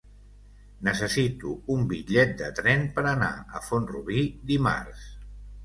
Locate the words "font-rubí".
3.69-4.27